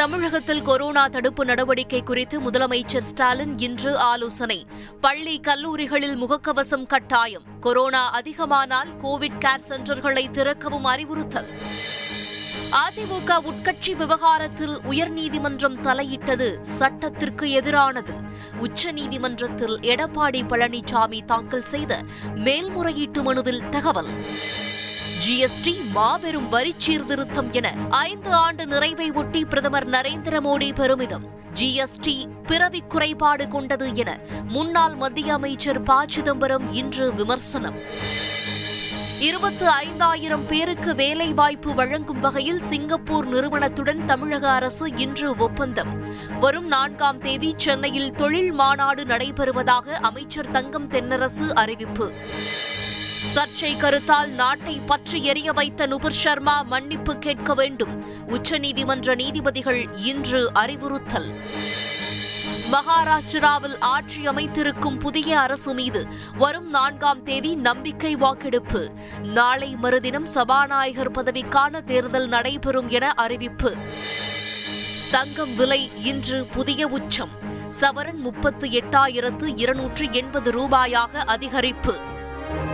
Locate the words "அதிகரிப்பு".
81.26-82.18